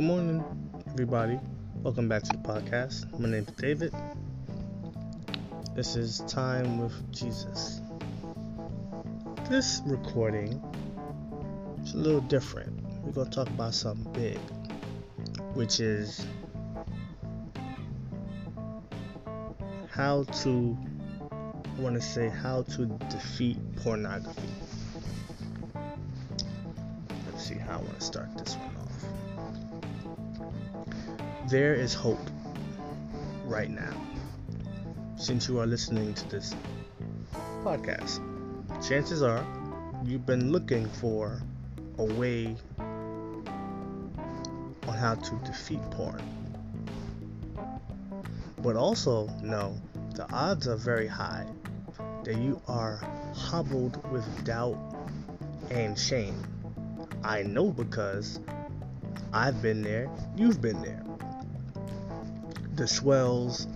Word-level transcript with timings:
Good 0.00 0.06
morning, 0.06 0.42
everybody. 0.88 1.38
Welcome 1.82 2.08
back 2.08 2.22
to 2.22 2.30
the 2.30 2.38
podcast. 2.38 3.20
My 3.20 3.28
name 3.28 3.44
is 3.46 3.54
David. 3.56 3.92
This 5.74 5.94
is 5.94 6.20
Time 6.20 6.78
with 6.78 7.12
Jesus. 7.12 7.82
This 9.50 9.82
recording 9.84 10.58
is 11.84 11.92
a 11.92 11.98
little 11.98 12.22
different. 12.22 12.82
We're 13.02 13.12
going 13.12 13.28
to 13.28 13.30
talk 13.30 13.48
about 13.48 13.74
something 13.74 14.10
big, 14.14 14.38
which 15.52 15.80
is 15.80 16.24
how 19.90 20.22
to, 20.22 20.78
I 21.30 21.80
want 21.82 21.96
to 21.96 22.00
say, 22.00 22.30
how 22.30 22.62
to 22.62 22.86
defeat 23.10 23.58
pornography. 23.76 24.48
Let's 27.26 27.44
see 27.44 27.56
how 27.56 27.74
I 27.74 27.82
want 27.82 27.98
to 27.98 28.06
start 28.06 28.38
this 28.38 28.54
one. 28.54 28.79
There 31.50 31.74
is 31.74 31.94
hope 31.94 32.30
right 33.44 33.68
now 33.68 33.92
since 35.16 35.48
you 35.48 35.58
are 35.58 35.66
listening 35.66 36.14
to 36.14 36.28
this 36.28 36.54
podcast. 37.64 38.20
Chances 38.88 39.20
are 39.20 39.44
you've 40.04 40.24
been 40.24 40.52
looking 40.52 40.86
for 40.86 41.42
a 41.98 42.04
way 42.04 42.56
on 42.78 43.44
how 44.96 45.16
to 45.16 45.34
defeat 45.44 45.80
porn. 45.90 46.22
But 48.58 48.76
also 48.76 49.26
know 49.42 49.74
the 50.14 50.32
odds 50.32 50.68
are 50.68 50.76
very 50.76 51.08
high 51.08 51.46
that 52.22 52.38
you 52.38 52.62
are 52.68 52.98
hobbled 53.34 54.00
with 54.12 54.44
doubt 54.44 54.78
and 55.72 55.98
shame. 55.98 56.44
I 57.24 57.42
know 57.42 57.72
because 57.72 58.38
I've 59.32 59.60
been 59.60 59.82
there, 59.82 60.08
you've 60.36 60.60
been 60.60 60.80
there. 60.82 61.02
The 62.80 62.88
swells 62.88 63.66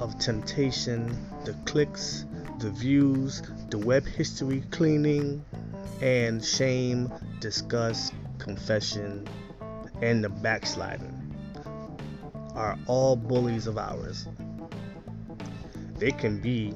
of 0.00 0.18
temptation, 0.18 1.16
the 1.46 1.54
clicks, 1.64 2.26
the 2.58 2.68
views, 2.68 3.40
the 3.70 3.78
web 3.78 4.04
history 4.04 4.62
cleaning, 4.70 5.42
and 6.02 6.44
shame, 6.44 7.10
disgust, 7.40 8.12
confession, 8.36 9.26
and 10.02 10.22
the 10.22 10.28
backsliding 10.28 11.34
are 12.54 12.78
all 12.86 13.16
bullies 13.16 13.66
of 13.66 13.78
ours. 13.78 14.28
They 15.96 16.10
can 16.10 16.38
be 16.38 16.74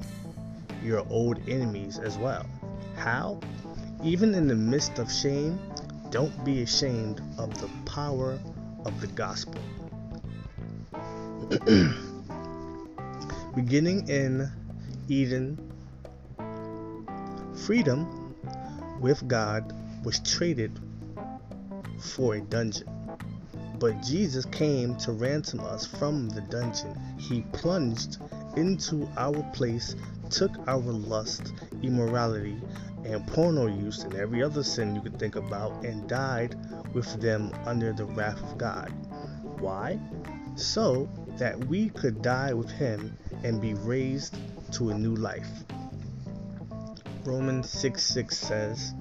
your 0.83 1.05
old 1.11 1.37
enemies 1.47 1.99
as 1.99 2.17
well. 2.17 2.47
How? 2.95 3.39
Even 4.03 4.33
in 4.33 4.47
the 4.47 4.55
midst 4.55 4.97
of 4.97 5.11
shame, 5.11 5.59
don't 6.09 6.43
be 6.43 6.63
ashamed 6.63 7.21
of 7.37 7.55
the 7.61 7.69
power 7.85 8.39
of 8.85 9.01
the 9.01 9.07
gospel. 9.13 9.61
Beginning 13.55 14.09
in 14.09 14.49
Eden, 15.07 15.59
freedom 17.67 18.33
with 18.99 19.27
God 19.27 19.71
was 20.03 20.19
traded 20.21 20.79
for 21.99 22.33
a 22.33 22.41
dungeon. 22.41 22.89
But 23.77 24.01
Jesus 24.01 24.45
came 24.45 24.95
to 24.97 25.11
ransom 25.11 25.59
us 25.59 25.85
from 25.85 26.29
the 26.29 26.41
dungeon. 26.41 26.99
He 27.19 27.41
plunged 27.53 28.17
into 28.55 29.07
our 29.15 29.43
place, 29.53 29.95
took 30.31 30.51
our 30.67 30.79
lust, 30.79 31.53
immorality, 31.83 32.59
and 33.03 33.27
porno 33.27 33.67
use 33.67 34.01
and 34.01 34.15
every 34.15 34.41
other 34.41 34.63
sin 34.63 34.95
you 34.95 35.01
could 35.01 35.19
think 35.19 35.35
about, 35.35 35.85
and 35.85 36.09
died 36.09 36.55
with 36.95 37.21
them 37.21 37.51
under 37.65 37.91
the 37.93 38.05
wrath 38.05 38.41
of 38.41 38.57
God. 38.57 38.91
Why? 39.59 39.99
So 40.55 41.09
that 41.37 41.59
we 41.67 41.89
could 41.89 42.21
die 42.21 42.53
with 42.53 42.71
him 42.71 43.15
and 43.43 43.61
be 43.61 43.73
raised 43.73 44.35
to 44.71 44.89
a 44.89 44.97
new 44.97 45.13
life. 45.13 45.49
Romans 47.25 47.69
6 47.69 48.01
6 48.01 48.37
says, 48.37 48.93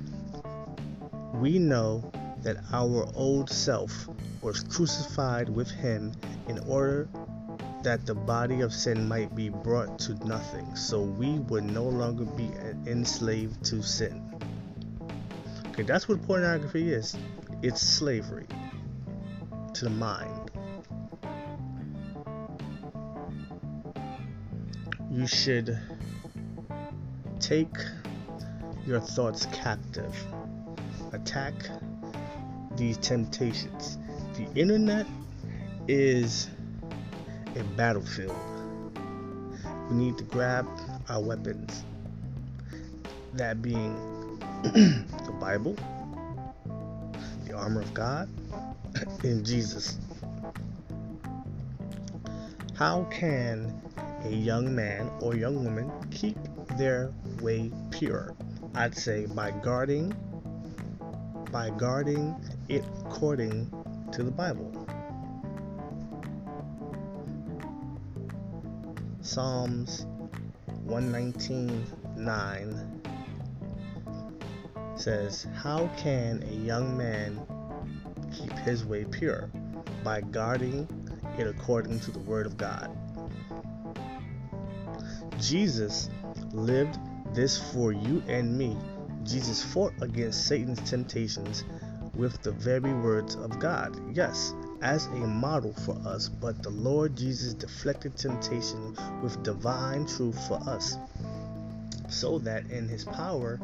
We 1.34 1.58
know 1.58 2.10
that 2.42 2.56
our 2.72 3.08
old 3.14 3.48
self 3.48 4.08
was 4.42 4.64
crucified 4.64 5.48
with 5.48 5.70
him 5.70 6.12
in 6.48 6.58
order 6.68 7.08
that 7.84 8.04
the 8.06 8.14
body 8.14 8.62
of 8.62 8.72
sin 8.72 9.06
might 9.06 9.34
be 9.36 9.50
brought 9.50 9.98
to 10.00 10.14
nothing, 10.26 10.74
so 10.74 11.00
we 11.00 11.38
would 11.50 11.64
no 11.64 11.84
longer 11.84 12.24
be 12.24 12.50
enslaved 12.86 13.64
to 13.66 13.82
sin. 13.82 14.22
Okay, 15.68 15.82
that's 15.82 16.08
what 16.08 16.22
pornography 16.22 16.92
is 16.92 17.16
it's 17.64 17.80
slavery 17.80 18.46
to 19.72 19.84
the 19.84 19.90
mind. 19.90 20.50
You 25.10 25.26
should 25.26 25.78
take 27.40 27.74
your 28.86 29.00
thoughts 29.00 29.46
captive, 29.46 30.14
attack 31.14 31.54
these 32.76 32.98
temptations. 32.98 33.96
The 34.36 34.46
internet 34.54 35.06
is 35.88 36.50
a 37.56 37.64
battlefield. 37.78 38.36
We 39.88 39.96
need 39.96 40.18
to 40.18 40.24
grab 40.24 40.68
our 41.08 41.22
weapons. 41.22 41.82
That 43.32 43.62
being 43.62 44.38
the 44.64 45.34
Bible, 45.40 45.76
the 47.54 47.60
armor 47.60 47.82
of 47.82 47.94
God, 47.94 48.28
in 49.24 49.44
Jesus. 49.44 49.98
How 52.74 53.04
can 53.04 53.72
a 54.24 54.30
young 54.30 54.74
man 54.74 55.08
or 55.20 55.36
young 55.36 55.64
woman 55.64 55.92
keep 56.10 56.36
their 56.76 57.12
way 57.40 57.70
pure? 57.90 58.34
I'd 58.74 58.96
say 58.96 59.26
by 59.26 59.52
guarding 59.52 60.12
by 61.52 61.70
guarding 61.70 62.34
it 62.68 62.84
according 63.04 63.70
to 64.10 64.24
the 64.24 64.32
Bible. 64.32 64.72
Psalms 69.20 70.06
119:9 70.88 72.93
says, 74.96 75.46
How 75.54 75.88
can 75.96 76.42
a 76.42 76.54
young 76.54 76.96
man 76.96 77.40
keep 78.32 78.52
his 78.58 78.84
way 78.84 79.04
pure? 79.04 79.50
By 80.02 80.20
guarding 80.20 80.88
it 81.38 81.46
according 81.46 82.00
to 82.00 82.10
the 82.10 82.18
Word 82.20 82.46
of 82.46 82.56
God. 82.56 82.96
Jesus 85.40 86.10
lived 86.52 86.98
this 87.34 87.72
for 87.72 87.92
you 87.92 88.22
and 88.28 88.56
me. 88.56 88.76
Jesus 89.24 89.62
fought 89.62 89.92
against 90.00 90.46
Satan's 90.46 90.88
temptations 90.88 91.64
with 92.14 92.40
the 92.42 92.52
very 92.52 92.92
words 92.92 93.34
of 93.34 93.58
God. 93.58 93.98
Yes, 94.14 94.54
as 94.82 95.06
a 95.06 95.26
model 95.26 95.72
for 95.72 95.96
us, 96.06 96.28
but 96.28 96.62
the 96.62 96.70
Lord 96.70 97.16
Jesus 97.16 97.54
deflected 97.54 98.16
temptation 98.16 98.96
with 99.22 99.42
divine 99.42 100.06
truth 100.06 100.38
for 100.46 100.60
us, 100.68 100.96
so 102.14 102.38
that 102.40 102.70
in 102.70 102.88
His 102.88 103.04
power 103.04 103.60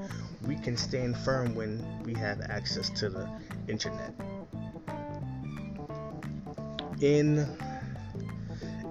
we 0.46 0.56
can 0.56 0.76
stand 0.76 1.16
firm 1.18 1.54
when 1.54 2.02
we 2.04 2.14
have 2.14 2.40
access 2.42 2.90
to 3.00 3.08
the 3.08 3.28
internet. 3.68 4.14
In 7.00 7.46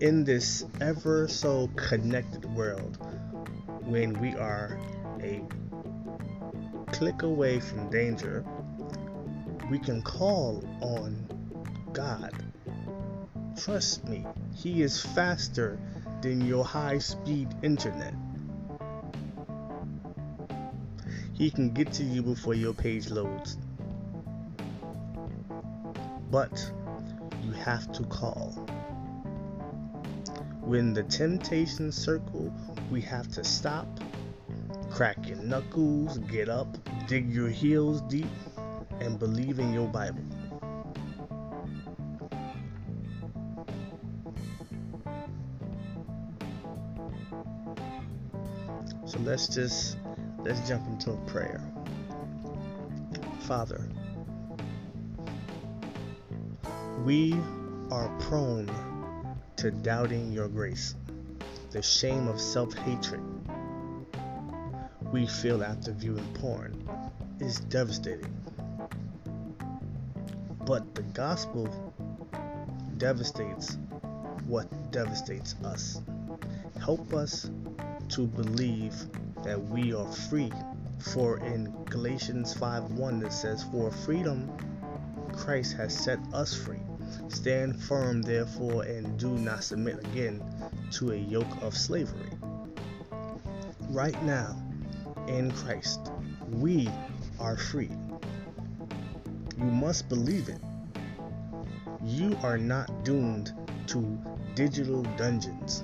in 0.02 0.24
this 0.24 0.66
ever 0.80 1.28
so 1.28 1.69
connected 1.75 2.46
world, 2.56 2.98
when 3.84 4.14
we 4.19 4.34
are 4.36 4.80
a 5.22 5.42
click 6.92 7.22
away 7.24 7.60
from 7.60 7.89
danger, 7.89 8.45
we 9.69 9.78
can 9.78 10.01
call 10.01 10.63
on 10.81 11.28
God. 11.92 12.31
Trust 13.57 14.07
me, 14.07 14.25
He 14.56 14.81
is 14.81 15.01
faster 15.01 15.80
than 16.22 16.45
your 16.45 16.63
high 16.63 17.00
speed 17.00 17.50
internet. 17.62 18.13
He 21.39 21.50
can 21.50 21.69
get 21.69 21.94
to 21.94 22.03
you 22.03 22.21
before 22.21 22.53
your 22.53 22.74
page 22.74 23.09
loads. 23.09 23.57
But 26.30 26.71
you 27.45 27.53
have 27.53 27.89
to 27.94 28.03
call. 28.03 28.51
When 30.59 30.94
the 30.94 31.03
temptations 31.03 31.95
circle, 31.95 32.53
we 32.91 33.00
have 33.03 33.30
to 33.31 33.45
stop, 33.45 33.88
crack 34.89 35.25
your 35.25 35.38
knuckles, 35.38 36.18
get 36.18 36.50
up, 36.50 36.77
dig 37.07 37.31
your 37.31 37.47
heels 37.47 38.01
deep, 38.01 38.27
and 39.00 39.18
believe 39.18 39.59
in 39.59 39.71
your 39.71 39.88
Bible. 39.88 40.25
So 49.06 49.19
let's 49.19 49.47
just 49.47 49.99
let's 50.44 50.68
jump 50.68 50.88
into 50.88 51.12
a 51.12 51.18
prayer. 51.27 51.62
Father, 53.41 53.89
We 57.06 57.33
are 57.91 58.09
prone 58.19 58.69
to 59.56 59.71
doubting 59.71 60.31
your 60.31 60.47
grace, 60.47 60.95
the 61.71 61.81
shame 61.81 62.27
of 62.27 62.39
self 62.39 62.74
hatred 62.74 63.21
we 65.12 65.25
feel 65.25 65.63
after 65.63 65.91
viewing 65.91 66.27
porn 66.36 66.88
is 67.39 67.59
devastating. 67.62 68.31
But 70.65 70.94
the 70.94 71.01
gospel 71.01 71.68
devastates 72.97 73.77
what 74.45 74.92
devastates 74.92 75.56
us. 75.63 76.01
Help 76.80 77.13
us 77.13 77.50
to 78.09 78.27
believe 78.27 78.94
that 79.44 79.62
we 79.62 79.94
are 79.94 80.12
free. 80.12 80.51
For 81.00 81.38
in 81.39 81.71
Galatians 81.86 82.53
5:1 82.53 83.25
it 83.25 83.31
says, 83.31 83.63
For 83.63 83.91
freedom 83.91 84.51
Christ 85.33 85.77
has 85.77 85.97
set 85.97 86.19
us 86.33 86.53
free. 86.53 86.81
Stand 87.30 87.81
firm, 87.81 88.21
therefore, 88.21 88.83
and 88.83 89.18
do 89.18 89.30
not 89.30 89.63
submit 89.63 90.00
again 90.00 90.44
to 90.91 91.12
a 91.12 91.15
yoke 91.15 91.62
of 91.62 91.75
slavery. 91.75 92.31
Right 93.89 94.21
now, 94.24 94.62
in 95.27 95.51
Christ, 95.51 96.12
we 96.51 96.89
are 97.39 97.57
free. 97.57 97.92
You 99.57 99.65
must 99.65 100.09
believe 100.09 100.50
it. 100.50 100.62
You 102.03 102.38
are 102.44 102.57
not 102.57 103.03
doomed 103.03 103.53
to 103.88 104.19
digital 104.56 105.03
dungeons. 105.18 105.83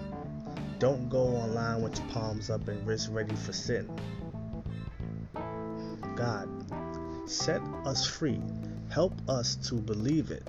Don't 0.77 1.07
go 1.10 1.19
online 1.19 1.81
with 1.81 1.98
your 1.98 2.07
palms 2.10 2.50
up 2.50 2.68
and 2.68 2.86
wrists 2.86 3.07
ready 3.07 3.36
for 3.36 3.54
sin. 3.54 3.89
God, 6.16 6.50
set 7.30 7.62
us 7.86 8.06
free. 8.06 8.42
Help 8.89 9.13
us 9.30 9.56
to 9.69 9.75
believe 9.75 10.31
it. 10.31 10.48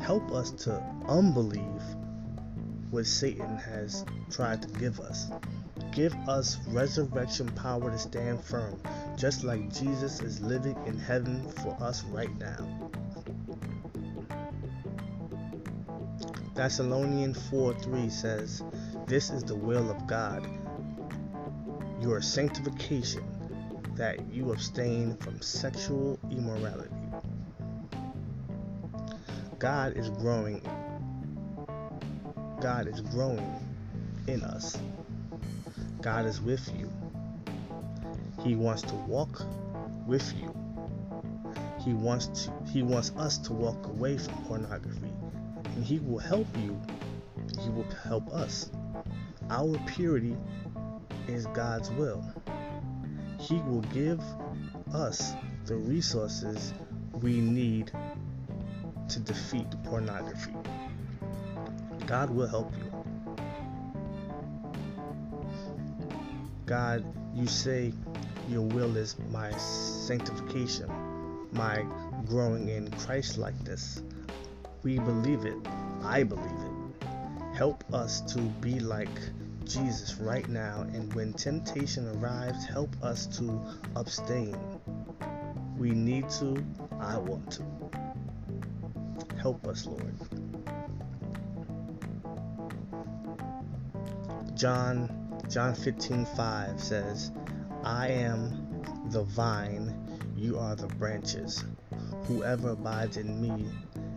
Help 0.00 0.30
us 0.32 0.50
to 0.52 0.82
unbelieve 1.06 1.82
what 2.90 3.06
Satan 3.06 3.56
has 3.56 4.04
tried 4.30 4.62
to 4.62 4.68
give 4.78 5.00
us. 5.00 5.26
Give 5.92 6.14
us 6.28 6.58
resurrection 6.68 7.48
power 7.48 7.90
to 7.90 7.98
stand 7.98 8.42
firm, 8.42 8.80
just 9.16 9.44
like 9.44 9.72
Jesus 9.72 10.20
is 10.20 10.40
living 10.40 10.76
in 10.86 10.98
heaven 10.98 11.46
for 11.62 11.76
us 11.80 12.04
right 12.04 12.34
now. 12.38 12.90
Thessalonians 16.54 17.38
4 17.50 17.74
3 17.74 18.08
says, 18.08 18.62
This 19.06 19.30
is 19.30 19.44
the 19.44 19.54
will 19.54 19.90
of 19.90 20.06
God, 20.06 20.48
your 22.00 22.22
sanctification, 22.22 23.24
that 23.96 24.26
you 24.32 24.52
abstain 24.52 25.16
from 25.18 25.40
sexual 25.42 26.18
immorality. 26.30 26.90
God 29.58 29.96
is 29.96 30.10
growing. 30.10 30.60
God 32.60 32.88
is 32.88 33.00
growing 33.00 33.54
in 34.26 34.42
us. 34.42 34.78
God 36.02 36.26
is 36.26 36.40
with 36.40 36.70
you. 36.78 36.90
He 38.42 38.54
wants 38.54 38.82
to 38.82 38.94
walk 38.94 39.42
with 40.06 40.32
you. 40.40 40.54
He 41.84 41.94
wants 41.94 42.26
to 42.26 42.52
he 42.70 42.82
wants 42.82 43.12
us 43.16 43.38
to 43.38 43.52
walk 43.52 43.86
away 43.86 44.18
from 44.18 44.34
pornography. 44.44 45.15
And 45.76 45.84
he 45.84 46.00
will 46.00 46.18
help 46.18 46.48
you. 46.56 46.80
He 47.60 47.68
will 47.68 47.86
help 48.02 48.28
us. 48.32 48.70
Our 49.50 49.78
purity 49.86 50.36
is 51.28 51.46
God's 51.48 51.90
will. 51.90 52.24
He 53.38 53.56
will 53.56 53.82
give 53.92 54.20
us 54.92 55.34
the 55.66 55.76
resources 55.76 56.72
we 57.20 57.40
need 57.40 57.92
to 59.08 59.20
defeat 59.20 59.66
pornography. 59.84 60.54
God 62.06 62.30
will 62.30 62.48
help 62.48 62.72
you. 62.78 63.04
God, 66.64 67.04
you 67.34 67.46
say 67.46 67.92
your 68.48 68.62
will 68.62 68.96
is 68.96 69.16
my 69.30 69.50
sanctification, 69.56 70.90
my 71.52 71.84
growing 72.26 72.68
in 72.68 72.90
Christ 72.92 73.38
likeness. 73.38 74.02
We 74.86 75.00
believe 75.00 75.44
it. 75.46 75.56
I 76.04 76.22
believe 76.22 76.44
it. 76.46 77.06
Help 77.56 77.82
us 77.92 78.20
to 78.32 78.38
be 78.38 78.78
like 78.78 79.08
Jesus 79.64 80.14
right 80.18 80.48
now, 80.48 80.82
and 80.82 81.12
when 81.12 81.32
temptation 81.32 82.06
arrives, 82.16 82.64
help 82.66 82.94
us 83.02 83.26
to 83.38 83.60
abstain. 83.96 84.56
We 85.76 85.90
need 85.90 86.30
to, 86.38 86.64
I 87.00 87.18
want 87.18 87.50
to. 87.50 87.64
Help 89.42 89.66
us, 89.66 89.86
Lord. 89.86 90.14
John 94.54 95.10
John 95.48 95.74
15 95.74 96.24
5 96.36 96.80
says, 96.80 97.32
I 97.82 98.06
am 98.06 98.84
the 99.10 99.24
vine, 99.24 99.92
you 100.36 100.60
are 100.60 100.76
the 100.76 100.86
branches. 100.86 101.64
Whoever 102.28 102.70
abides 102.70 103.16
in 103.16 103.40
me, 103.42 103.68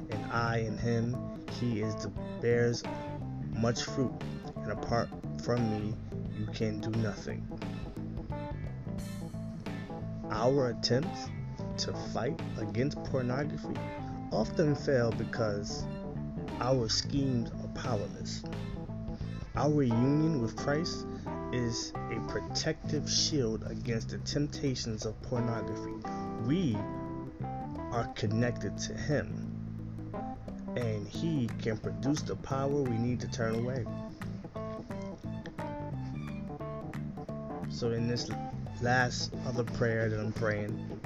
and 0.09 0.25
I 0.31 0.59
in 0.59 0.77
him, 0.77 1.15
he 1.59 1.81
is 1.81 1.95
the 1.95 2.09
bears 2.41 2.83
much 3.51 3.83
fruit, 3.83 4.13
and 4.57 4.71
apart 4.71 5.09
from 5.43 5.69
me, 5.69 5.95
you 6.37 6.45
can 6.47 6.79
do 6.79 6.89
nothing. 7.01 7.45
Our 10.29 10.69
attempts 10.69 11.29
to 11.79 11.93
fight 12.13 12.39
against 12.59 13.03
pornography 13.05 13.75
often 14.31 14.75
fail 14.75 15.11
because 15.11 15.85
our 16.59 16.89
schemes 16.89 17.49
are 17.51 17.67
powerless. 17.69 18.43
Our 19.55 19.83
union 19.83 20.41
with 20.41 20.55
Christ 20.55 21.05
is 21.51 21.91
a 21.95 22.19
protective 22.27 23.09
shield 23.09 23.65
against 23.67 24.09
the 24.09 24.19
temptations 24.19 25.05
of 25.05 25.19
pornography. 25.23 25.95
We 26.45 26.77
are 27.91 28.07
connected 28.15 28.77
to 28.77 28.93
Him, 28.93 29.48
and 30.79 31.07
He 31.07 31.49
can 31.61 31.77
produce 31.77 32.21
the 32.21 32.35
power 32.37 32.69
we 32.69 32.97
need 32.97 33.19
to 33.19 33.27
turn 33.27 33.55
away. 33.55 33.85
So, 37.69 37.91
in 37.91 38.07
this 38.07 38.29
last 38.81 39.33
other 39.45 39.63
prayer 39.63 40.09
that 40.09 40.19
I'm 40.19 40.31
praying, 40.31 41.01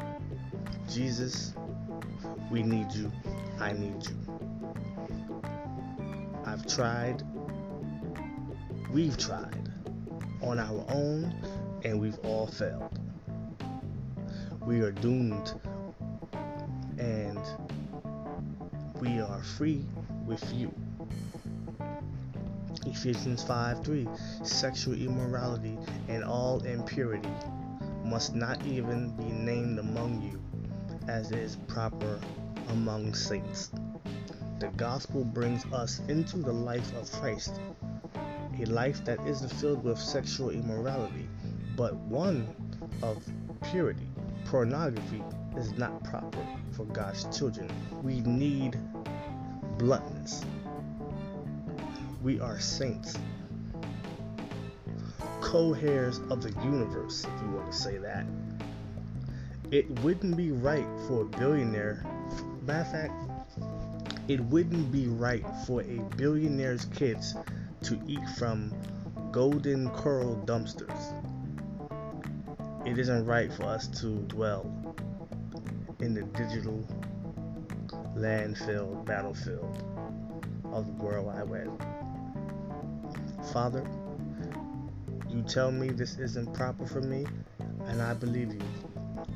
Jesus, 0.90 1.54
we 2.52 2.62
need 2.62 2.92
you. 2.92 3.12
I 3.60 3.74
need 3.74 4.06
you. 4.06 4.18
I've 6.46 6.68
tried. 6.68 7.24
We've 8.92 9.18
tried 9.18 9.72
on 10.42 10.60
our 10.60 10.86
own, 10.90 11.34
and 11.84 12.00
we've 12.00 12.20
all 12.20 12.46
failed. 12.46 13.00
We 14.62 14.82
are 14.82 14.92
doomed, 14.92 15.54
and 17.00 17.40
we 19.04 19.20
are 19.20 19.44
free 19.44 19.84
with 20.26 20.42
you. 20.54 20.74
Ephesians 22.86 23.44
5 23.44 23.84
3 23.84 24.08
Sexual 24.44 24.94
immorality 24.94 25.78
and 26.08 26.24
all 26.24 26.64
impurity 26.64 27.30
must 28.06 28.34
not 28.34 28.66
even 28.66 29.10
be 29.18 29.26
named 29.26 29.80
among 29.80 30.22
you, 30.22 30.42
as 31.10 31.32
is 31.32 31.58
proper 31.68 32.18
among 32.70 33.14
saints. 33.14 33.72
The 34.60 34.70
gospel 34.78 35.26
brings 35.26 35.66
us 35.74 36.00
into 36.08 36.38
the 36.38 36.54
life 36.54 36.96
of 36.96 37.12
Christ 37.12 37.60
a 38.62 38.66
life 38.68 39.04
that 39.04 39.20
isn't 39.28 39.52
filled 39.56 39.84
with 39.84 40.00
sexual 40.00 40.52
immorality, 40.52 41.28
but 41.76 41.94
one 41.96 42.48
of 43.02 43.22
purity. 43.64 44.08
Pornography 44.46 45.22
is 45.58 45.78
not 45.78 46.04
proper 46.04 46.46
for 46.72 46.86
God's 46.86 47.26
children. 47.38 47.70
We 48.02 48.22
need 48.22 48.78
bluntness. 49.78 50.44
We 52.22 52.40
are 52.40 52.60
saints, 52.60 53.18
co 55.42 55.74
heirs 55.74 56.20
of 56.30 56.42
the 56.42 56.52
universe, 56.64 57.26
if 57.26 57.42
you 57.42 57.52
want 57.52 57.72
to 57.72 57.78
say 57.78 57.98
that. 57.98 58.26
It 59.72 59.90
wouldn't 60.00 60.38
be 60.38 60.52
right 60.52 60.86
for 61.08 61.22
a 61.22 61.26
billionaire, 61.26 62.06
matter 62.66 62.82
of 62.82 62.92
fact, 62.92 63.14
it 64.28 64.40
wouldn't 64.40 64.92
be 64.92 65.08
right 65.08 65.46
for 65.66 65.82
a 65.82 66.00
billionaire's 66.16 66.86
kids 66.86 67.36
to 67.84 68.00
eat 68.08 68.26
from 68.38 68.74
Golden 69.32 69.90
Corral 69.90 70.42
dumpsters. 70.46 71.14
It 72.86 72.98
isn't 72.98 73.26
right 73.26 73.52
for 73.52 73.64
us 73.64 73.88
to 74.02 74.20
dwell 74.28 74.83
in 76.04 76.14
the 76.14 76.24
digital 76.38 76.86
landfill 78.18 79.06
battlefield 79.06 79.86
of 80.74 80.86
the 80.86 80.92
World 81.02 81.28
Wide 81.28 81.48
Web. 81.48 81.82
Father, 83.54 83.88
you 85.30 85.42
tell 85.44 85.72
me 85.72 85.92
this 85.92 86.18
isn't 86.20 86.54
proper 86.54 86.86
for 86.86 87.00
me, 87.00 87.26
and 87.86 88.02
I 88.02 88.14
believe 88.16 88.54
you. 88.54 88.60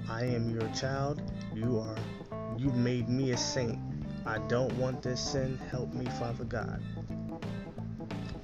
I 0.10 0.26
am 0.26 0.50
your 0.50 0.68
child. 0.70 1.22
You 1.56 1.80
are. 1.80 1.96
You 2.58 2.70
made 2.72 3.08
me 3.08 3.32
a 3.32 3.38
saint. 3.38 3.80
I 4.26 4.40
don't 4.50 4.74
want 4.78 5.02
this 5.02 5.22
sin. 5.22 5.58
Help 5.72 5.94
me, 5.94 6.06
Father 6.20 6.44
God. 6.44 6.82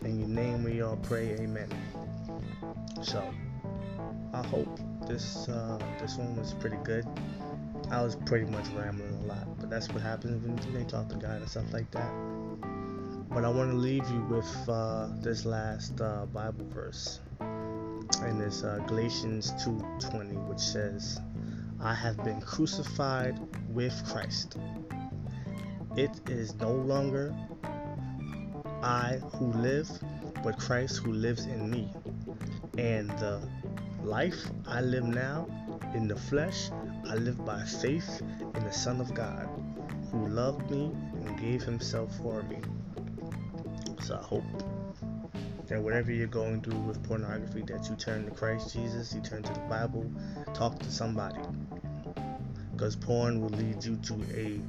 In 0.06 0.20
your 0.20 0.30
name 0.30 0.64
we 0.64 0.82
all 0.82 0.96
pray, 0.96 1.36
amen. 1.40 1.68
So, 3.02 3.22
I 4.34 4.48
hope 4.48 4.80
this 5.08 5.50
uh, 5.50 5.78
this 6.00 6.16
one 6.16 6.38
was 6.38 6.54
pretty 6.54 6.78
good. 6.86 7.06
I 7.92 8.02
was 8.02 8.16
pretty 8.16 8.46
much 8.46 8.66
rambling 8.76 9.16
a 9.24 9.26
lot, 9.26 9.60
but 9.60 9.70
that's 9.70 9.90
what 9.90 10.02
happens 10.02 10.44
when 10.44 10.74
they 10.74 10.84
talk 10.84 11.10
to 11.10 11.16
God 11.16 11.42
and 11.42 11.50
stuff 11.50 11.72
like 11.74 11.90
that. 11.92 12.12
But 13.30 13.46
I 13.46 13.50
want 13.50 13.72
to 13.72 13.78
leave 13.78 14.08
you 14.10 14.22
with 14.30 14.70
uh, 14.70 15.10
this 15.22 15.46
last 15.46 16.00
uh, 16.02 16.26
Bible 16.28 16.68
verse, 16.70 17.20
and 17.40 18.42
it's 18.42 18.64
uh, 18.64 18.80
Galatians 18.88 19.52
2:20, 19.64 20.48
which 20.48 20.60
says, 20.60 21.20
"I 21.82 21.94
have 21.94 22.24
been 22.24 22.42
crucified 22.42 23.40
with 23.70 23.94
Christ. 24.08 24.58
It 25.96 26.12
is 26.30 26.56
no 26.56 26.72
longer 26.72 27.36
I 28.84 29.22
who 29.38 29.46
live, 29.54 29.90
but 30.44 30.60
Christ 30.60 30.98
who 30.98 31.14
lives 31.14 31.46
in 31.46 31.70
me. 31.70 31.90
And 32.78 33.10
the 33.12 33.42
life 34.04 34.52
I 34.68 34.82
live 34.82 35.06
now 35.06 35.48
in 35.96 36.10
the 36.10 36.18
flesh, 36.18 36.70
I 37.10 37.16
live 37.16 37.46
by 37.46 37.62
faith 37.64 38.22
in 38.56 38.64
the 38.64 38.72
Son 38.72 39.02
of 39.02 39.14
God, 39.14 39.48
who 40.12 40.28
loved 40.28 40.70
me 40.72 40.92
and 41.26 41.40
gave 41.40 41.62
himself 41.62 42.16
for 42.18 42.44
me. 42.44 42.58
So 44.02 44.16
I 44.16 44.24
hope 44.24 44.44
that 45.68 45.82
whatever 45.82 46.12
you're 46.12 46.28
going 46.28 46.62
through 46.62 46.80
with 46.80 47.04
pornography, 47.08 47.62
that 47.68 47.90
you 47.90 47.96
turn 47.96 48.26
to 48.26 48.32
Christ 48.32 48.74
Jesus, 48.74 49.14
you 49.14 49.22
turn 49.22 49.44
to 49.44 49.54
the 49.54 49.60
Bible, 49.62 50.10
talk 50.54 50.80
to 50.80 50.92
somebody. 50.92 51.42
Because 52.72 52.96
porn 52.96 53.42
will 53.42 53.50
lead 53.50 53.84
you 53.84 53.98
to 53.98 54.14
a 54.36 54.60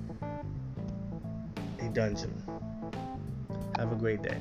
a 1.84 1.88
dungeon. 1.90 2.32
Have 3.76 3.92
a 3.92 3.96
great 3.96 4.22
day. 4.22 4.38